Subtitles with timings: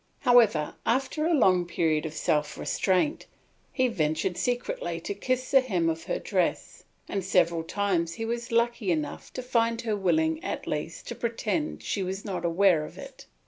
[0.21, 3.27] However, after a long period of self restraint,
[3.71, 8.51] he ventured secretly to kiss the hem of her dress, and several times he was
[8.51, 12.97] lucky enough to find her willing at least to pretend she was not aware of
[12.97, 13.27] it.